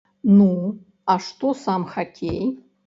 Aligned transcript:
Ну, 0.37 0.47
а 1.13 1.19
што 1.27 1.55
сам 1.65 1.87
хакей? 1.95 2.43